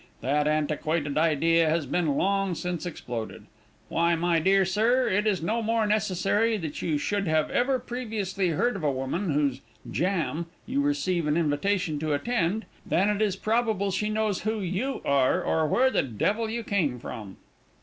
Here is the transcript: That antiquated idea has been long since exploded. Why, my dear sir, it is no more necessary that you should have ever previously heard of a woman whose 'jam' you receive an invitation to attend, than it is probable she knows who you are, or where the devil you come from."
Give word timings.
That 0.21 0.47
antiquated 0.47 1.15
idea 1.15 1.69
has 1.69 1.85
been 1.85 2.15
long 2.15 2.55
since 2.55 2.87
exploded. 2.87 3.45
Why, 3.87 4.15
my 4.15 4.39
dear 4.39 4.65
sir, 4.65 5.07
it 5.07 5.27
is 5.27 5.43
no 5.43 5.61
more 5.61 5.85
necessary 5.85 6.57
that 6.57 6.81
you 6.81 6.97
should 6.97 7.27
have 7.27 7.51
ever 7.51 7.77
previously 7.77 8.49
heard 8.49 8.75
of 8.75 8.83
a 8.83 8.91
woman 8.91 9.29
whose 9.29 9.61
'jam' 9.91 10.47
you 10.65 10.81
receive 10.81 11.27
an 11.27 11.37
invitation 11.37 11.99
to 11.99 12.13
attend, 12.13 12.65
than 12.83 13.09
it 13.09 13.21
is 13.21 13.35
probable 13.35 13.91
she 13.91 14.09
knows 14.09 14.41
who 14.41 14.59
you 14.59 15.03
are, 15.05 15.43
or 15.43 15.67
where 15.67 15.91
the 15.91 16.01
devil 16.01 16.49
you 16.49 16.63
come 16.63 16.97
from." 16.99 17.37